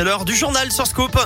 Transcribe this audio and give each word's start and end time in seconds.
L'heure 0.00 0.24
du 0.24 0.36
journal 0.36 0.70
sur 0.70 0.86
Scoop. 0.86 1.18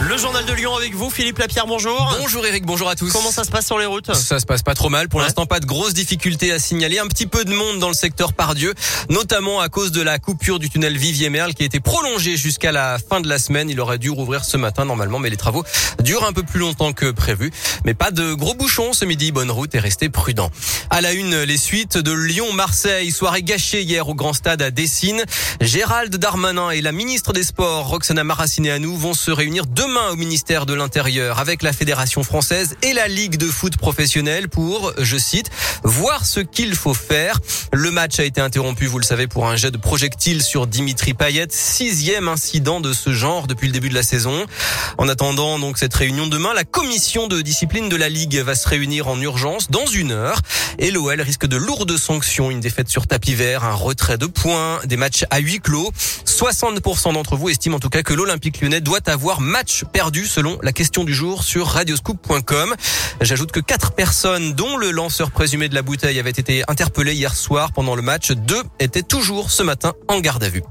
Le 0.00 0.16
journal 0.18 0.44
de 0.44 0.52
Lyon 0.52 0.74
avec 0.76 0.94
vous, 0.94 1.10
Philippe 1.10 1.38
Lapierre, 1.38 1.66
bonjour. 1.66 2.14
Bonjour 2.20 2.44
Eric, 2.46 2.64
bonjour 2.66 2.88
à 2.88 2.94
tous. 2.96 3.10
Comment 3.12 3.30
ça 3.32 3.44
se 3.44 3.50
passe 3.50 3.66
sur 3.66 3.78
les 3.78 3.86
routes? 3.86 4.14
Ça 4.14 4.38
se 4.38 4.46
passe 4.46 4.62
pas 4.62 4.74
trop 4.74 4.88
mal. 4.88 5.08
Pour 5.08 5.18
Ouais. 5.20 5.24
l'instant, 5.26 5.46
pas 5.46 5.58
de 5.58 5.66
grosses 5.66 5.94
difficultés 5.94 6.52
à 6.52 6.58
signaler. 6.58 6.98
Un 6.98 7.06
petit 7.08 7.26
peu 7.26 7.44
de 7.44 7.52
monde 7.52 7.78
dans 7.78 7.88
le 7.88 7.94
secteur 7.94 8.32
Pardieu, 8.34 8.74
notamment 9.08 9.60
à 9.60 9.68
cause 9.68 9.92
de 9.92 10.02
la 10.02 10.18
coupure 10.18 10.58
du 10.58 10.68
tunnel 10.70 10.96
Vivier-Merle 10.96 11.54
qui 11.54 11.62
a 11.62 11.66
été 11.66 11.80
prolongée 11.80 12.36
jusqu'à 12.36 12.72
la 12.72 12.98
fin 12.98 13.20
de 13.20 13.28
la 13.28 13.38
semaine. 13.38 13.68
Il 13.70 13.80
aurait 13.80 13.98
dû 13.98 14.10
rouvrir 14.10 14.44
ce 14.44 14.56
matin 14.56 14.84
normalement, 14.84 15.18
mais 15.18 15.30
les 15.30 15.36
travaux 15.36 15.64
durent 16.02 16.24
un 16.24 16.32
peu 16.32 16.42
plus 16.42 16.60
longtemps 16.60 16.92
que 16.92 17.10
prévu. 17.10 17.50
Mais 17.84 17.94
pas 17.94 18.10
de 18.10 18.34
gros 18.34 18.54
bouchons 18.54 18.92
ce 18.92 19.04
midi. 19.06 19.32
Bonne 19.32 19.50
route 19.50 19.74
et 19.74 19.80
restez 19.80 20.08
prudents. 20.08 20.50
À 20.90 21.00
la 21.00 21.12
une, 21.12 21.42
les 21.42 21.58
suites 21.58 21.98
de 21.98 22.12
Lyon-Marseille. 22.12 23.10
Soirée 23.10 23.42
gâchée 23.42 23.82
hier 23.82 24.08
au 24.08 24.14
Grand 24.14 24.34
Stade 24.34 24.62
à 24.62 24.70
Dessine. 24.70 25.24
Gérald 25.60 26.14
Darmanin 26.16 26.70
et 26.70 26.80
la 26.82 26.92
ministre 26.92 27.32
des 27.32 27.42
Sports, 27.42 27.88
Roxana 27.88 28.24
Maracineanu, 28.24 28.94
vont 28.96 29.14
se 29.14 29.30
réunir 29.30 29.64
demain 29.66 29.85
au 29.86 30.16
ministère 30.16 30.66
de 30.66 30.74
l'Intérieur 30.74 31.38
avec 31.38 31.62
la 31.62 31.72
Fédération 31.72 32.24
française 32.24 32.76
et 32.82 32.92
la 32.92 33.06
Ligue 33.06 33.36
de 33.36 33.46
foot 33.46 33.76
professionnelle 33.76 34.48
pour, 34.48 34.92
je 34.98 35.16
cite, 35.16 35.48
voir 35.84 36.26
ce 36.26 36.40
qu'il 36.40 36.74
faut 36.74 36.92
faire. 36.92 37.38
Le 37.72 37.92
match 37.92 38.18
a 38.18 38.24
été 38.24 38.40
interrompu, 38.40 38.86
vous 38.86 38.98
le 38.98 39.04
savez, 39.04 39.28
pour 39.28 39.46
un 39.46 39.54
jet 39.54 39.70
de 39.70 39.76
projectile 39.76 40.42
sur 40.42 40.66
Dimitri 40.66 41.14
Payet. 41.14 41.46
Sixième 41.50 42.26
incident 42.26 42.80
de 42.80 42.92
ce 42.92 43.12
genre 43.12 43.46
depuis 43.46 43.68
le 43.68 43.72
début 43.72 43.88
de 43.88 43.94
la 43.94 44.02
saison. 44.02 44.46
En 44.98 45.08
attendant 45.08 45.56
donc 45.60 45.78
cette 45.78 45.94
réunion 45.94 46.26
demain, 46.26 46.52
la 46.52 46.64
commission 46.64 47.28
de 47.28 47.40
discipline 47.40 47.88
de 47.88 47.96
la 47.96 48.08
Ligue 48.08 48.38
va 48.38 48.56
se 48.56 48.68
réunir 48.68 49.06
en 49.06 49.20
urgence 49.20 49.70
dans 49.70 49.86
une 49.86 50.10
heure. 50.10 50.40
Et 50.80 50.90
l'OL 50.90 51.20
risque 51.20 51.46
de 51.46 51.56
lourdes 51.56 51.96
sanctions, 51.96 52.50
une 52.50 52.60
défaite 52.60 52.88
sur 52.88 53.06
tapis 53.06 53.34
vert, 53.34 53.62
un 53.62 53.74
retrait 53.74 54.18
de 54.18 54.26
points, 54.26 54.80
des 54.84 54.96
matchs 54.96 55.24
à 55.30 55.38
huis 55.38 55.60
clos. 55.60 55.92
60% 56.36 57.14
d'entre 57.14 57.34
vous 57.34 57.48
estiment 57.48 57.76
en 57.76 57.80
tout 57.80 57.88
cas 57.88 58.02
que 58.02 58.12
l'Olympique 58.12 58.60
lyonnais 58.60 58.82
doit 58.82 59.00
avoir 59.06 59.40
match 59.40 59.84
perdu 59.90 60.26
selon 60.26 60.58
la 60.62 60.72
question 60.72 61.02
du 61.02 61.14
jour 61.14 61.42
sur 61.42 61.66
radioscoop.com. 61.66 62.74
J'ajoute 63.22 63.52
que 63.52 63.60
quatre 63.60 63.92
personnes, 63.92 64.52
dont 64.52 64.76
le 64.76 64.90
lanceur 64.90 65.30
présumé 65.30 65.70
de 65.70 65.74
la 65.74 65.80
bouteille, 65.80 66.18
avaient 66.18 66.28
été 66.28 66.62
interpellées 66.68 67.14
hier 67.14 67.34
soir 67.34 67.72
pendant 67.72 67.94
le 67.94 68.02
match. 68.02 68.32
Deux 68.32 68.62
étaient 68.80 69.02
toujours 69.02 69.50
ce 69.50 69.62
matin 69.62 69.94
en 70.08 70.20
garde 70.20 70.44
à 70.44 70.50
vue. 70.50 70.62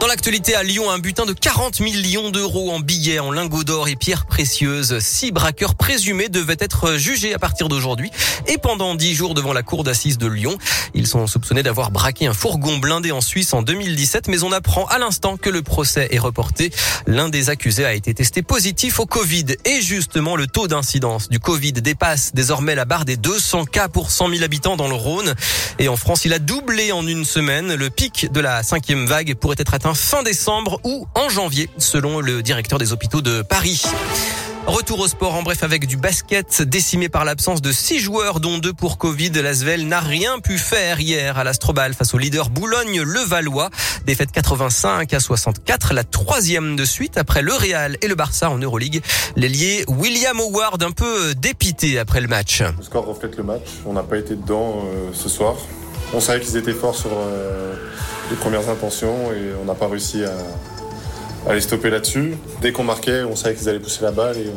Dans 0.00 0.06
l'actualité 0.06 0.54
à 0.54 0.62
Lyon, 0.62 0.90
un 0.90 0.98
butin 0.98 1.26
de 1.26 1.34
40 1.34 1.80
millions 1.80 2.30
d'euros 2.30 2.72
en 2.72 2.80
billets, 2.80 3.18
en 3.18 3.30
lingots 3.30 3.64
d'or 3.64 3.86
et 3.88 3.96
pierres 3.96 4.24
précieuses. 4.24 4.98
Six 5.00 5.30
braqueurs 5.30 5.74
présumés 5.74 6.30
devaient 6.30 6.56
être 6.58 6.94
jugés 6.96 7.34
à 7.34 7.38
partir 7.38 7.68
d'aujourd'hui 7.68 8.10
et 8.46 8.56
pendant 8.56 8.94
dix 8.94 9.14
jours 9.14 9.34
devant 9.34 9.52
la 9.52 9.62
cour 9.62 9.84
d'assises 9.84 10.16
de 10.16 10.26
Lyon. 10.26 10.56
Ils 10.94 11.06
sont 11.06 11.26
soupçonnés 11.26 11.62
d'avoir 11.62 11.90
braqué 11.90 12.26
un 12.26 12.32
fourgon 12.32 12.78
blindé 12.78 13.12
en 13.12 13.20
Suisse 13.20 13.52
en 13.52 13.60
2017, 13.60 14.28
mais 14.28 14.42
on 14.42 14.52
apprend 14.52 14.86
à 14.86 14.96
l'instant 14.96 15.36
que 15.36 15.50
le 15.50 15.60
procès 15.60 16.08
est 16.10 16.18
reporté. 16.18 16.72
L'un 17.06 17.28
des 17.28 17.50
accusés 17.50 17.84
a 17.84 17.92
été 17.92 18.14
testé 18.14 18.40
positif 18.40 19.00
au 19.00 19.06
Covid 19.06 19.56
et 19.66 19.82
justement 19.82 20.34
le 20.34 20.46
taux 20.46 20.66
d'incidence 20.66 21.28
du 21.28 21.38
Covid 21.40 21.74
dépasse 21.74 22.32
désormais 22.32 22.74
la 22.74 22.86
barre 22.86 23.04
des 23.04 23.18
200 23.18 23.66
cas 23.66 23.88
pour 23.88 24.10
100 24.10 24.30
000 24.30 24.44
habitants 24.44 24.78
dans 24.78 24.88
le 24.88 24.94
Rhône. 24.94 25.34
Et 25.78 25.88
en 25.88 25.96
France, 25.96 26.24
il 26.24 26.32
a 26.32 26.38
doublé 26.38 26.90
en 26.90 27.06
une 27.06 27.26
semaine. 27.26 27.74
Le 27.74 27.90
pic 27.90 28.32
de 28.32 28.40
la 28.40 28.62
cinquième 28.62 29.04
vague 29.04 29.34
pourrait 29.34 29.56
être 29.58 29.74
atteint 29.74 29.89
fin 29.94 30.22
décembre 30.22 30.80
ou 30.84 31.06
en 31.14 31.28
janvier, 31.28 31.70
selon 31.78 32.20
le 32.20 32.42
directeur 32.42 32.78
des 32.78 32.92
hôpitaux 32.92 33.22
de 33.22 33.42
Paris. 33.42 33.82
Retour 34.66 35.00
au 35.00 35.08
sport 35.08 35.34
en 35.34 35.42
bref 35.42 35.62
avec 35.62 35.86
du 35.86 35.96
basket 35.96 36.62
décimé 36.62 37.08
par 37.08 37.24
l'absence 37.24 37.62
de 37.62 37.72
six 37.72 37.98
joueurs 37.98 38.40
dont 38.40 38.58
deux 38.58 38.72
pour 38.72 38.98
Covid. 38.98 39.30
L'Asvel 39.30 39.88
n'a 39.88 40.00
rien 40.00 40.38
pu 40.38 40.58
faire 40.58 41.00
hier 41.00 41.38
à 41.38 41.44
l'Astrobal 41.44 41.94
face 41.94 42.14
au 42.14 42.18
leader 42.18 42.50
Boulogne-le-Valois. 42.50 43.70
Défaite 44.06 44.30
85 44.32 45.12
à 45.12 45.18
64, 45.18 45.94
la 45.94 46.04
troisième 46.04 46.76
de 46.76 46.84
suite 46.84 47.16
après 47.18 47.42
le 47.42 47.52
Real 47.52 47.96
et 48.02 48.06
le 48.06 48.14
Barça 48.14 48.50
en 48.50 48.58
Euroleague. 48.58 49.02
L'ailier 49.34 49.84
William 49.88 50.38
Howard 50.38 50.82
un 50.82 50.92
peu 50.92 51.34
dépité 51.34 51.98
après 51.98 52.20
le 52.20 52.28
match. 52.28 52.62
Le 52.62 52.84
score 52.84 53.06
reflète 53.06 53.36
le 53.38 53.42
match. 53.42 53.66
On 53.86 53.94
n'a 53.94 54.02
pas 54.02 54.18
été 54.18 54.36
dedans 54.36 54.84
euh, 54.84 55.10
ce 55.14 55.28
soir. 55.28 55.56
On 56.12 56.20
savait 56.20 56.40
qu'ils 56.40 56.56
étaient 56.56 56.72
forts 56.72 56.96
sur 56.96 57.10
euh, 57.12 57.74
les 58.30 58.36
premières 58.36 58.68
intentions 58.68 59.32
et 59.32 59.52
on 59.60 59.64
n'a 59.64 59.74
pas 59.74 59.86
réussi 59.86 60.24
à, 60.24 61.54
les 61.54 61.60
stopper 61.60 61.88
là-dessus. 61.88 62.36
Dès 62.60 62.72
qu'on 62.72 62.84
marquait, 62.84 63.22
on 63.22 63.36
savait 63.36 63.54
qu'ils 63.54 63.68
allaient 63.68 63.78
pousser 63.78 64.02
la 64.02 64.10
balle 64.10 64.36
et 64.36 64.50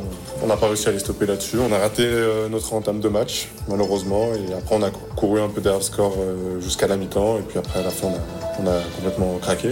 on- 0.44 0.47
n'a 0.47 0.58
pas 0.58 0.68
réussi 0.68 0.90
à 0.90 0.92
les 0.92 1.00
stopper 1.00 1.25
là-dessus. 1.25 1.58
On 1.58 1.72
a 1.72 1.78
raté 1.78 2.03
euh, 2.06 2.50
notre 2.50 2.74
entame 2.74 3.00
de 3.00 3.08
match, 3.08 3.50
malheureusement. 3.69 4.30
Et 4.34 4.53
après, 4.53 4.75
on 4.75 4.84
a 4.84 4.90
couru 5.16 5.40
un 5.40 5.47
peu 5.47 5.62
derrière 5.62 5.81
euh, 6.00 6.59
jusqu'à 6.59 6.88
la 6.88 6.97
mi-temps. 6.97 7.38
Et 7.38 7.42
puis 7.44 7.59
après, 7.59 7.80
à 7.80 7.84
la 7.84 7.90
fin, 7.92 8.09
on 8.59 8.68
a 8.68 8.80
complètement 8.97 9.38
craqué. 9.42 9.69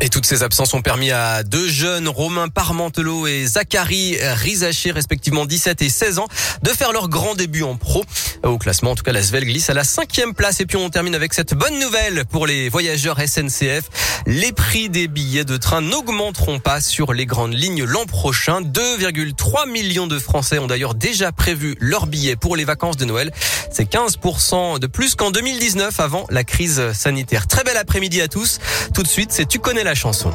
Et 0.00 0.10
toutes 0.10 0.26
ces 0.26 0.44
absences 0.44 0.74
ont 0.74 0.80
permis 0.80 1.10
à 1.10 1.42
deux 1.42 1.66
jeunes, 1.66 2.06
Romain 2.06 2.46
Parmentelot 2.48 3.26
et 3.26 3.44
Zachary 3.46 4.16
Rizaché, 4.20 4.92
respectivement 4.92 5.44
17 5.44 5.82
et 5.82 5.88
16 5.88 6.20
ans, 6.20 6.28
de 6.62 6.68
faire 6.70 6.92
leur 6.92 7.08
grand 7.08 7.34
début 7.34 7.64
en 7.64 7.74
pro. 7.74 8.04
Au 8.44 8.58
classement, 8.58 8.92
en 8.92 8.94
tout 8.94 9.02
cas, 9.02 9.10
la 9.10 9.24
Svel 9.24 9.44
glisse 9.44 9.70
à 9.70 9.74
la 9.74 9.82
cinquième 9.82 10.34
place. 10.34 10.60
Et 10.60 10.66
puis 10.66 10.76
on 10.76 10.88
termine 10.88 11.16
avec 11.16 11.34
cette 11.34 11.52
bonne 11.54 11.80
nouvelle 11.80 12.24
pour 12.26 12.46
les 12.46 12.68
voyageurs 12.68 13.18
SNCF. 13.18 13.90
Les 14.26 14.52
prix 14.52 14.88
des 14.88 15.08
billets 15.08 15.44
de 15.44 15.56
train 15.56 15.80
n'augmenteront 15.80 16.60
pas 16.60 16.80
sur 16.80 17.12
les 17.12 17.26
grandes 17.26 17.54
lignes 17.54 17.82
l'an 17.82 18.06
prochain. 18.06 18.60
2,3 18.60 19.68
millions 19.68 20.06
de 20.06 20.20
Français 20.20 20.60
ont 20.60 20.68
d'ailleurs 20.68 20.94
déjà 20.94 21.32
prévu 21.32 21.76
leurs 21.80 22.06
billets 22.06 22.36
pour 22.36 22.54
les 22.54 22.64
vacances 22.64 22.96
de 22.96 23.04
Noël. 23.04 23.32
C'est 23.72 23.90
15% 23.90 24.78
de 24.78 24.86
plus 24.86 25.16
qu'en 25.16 25.32
2019 25.32 25.98
avant 25.98 26.24
la 26.30 26.44
crise 26.44 26.92
sanitaire. 26.92 27.48
Très 27.48 27.64
bel 27.64 27.76
après-midi 27.76 28.20
à 28.20 28.28
tous. 28.28 28.60
Tout 28.94 29.02
de 29.02 29.08
suite, 29.08 29.32
c'est 29.32 29.46
Tu 29.46 29.58
connais 29.58 29.84
la 29.88 29.94
chanson. 29.94 30.32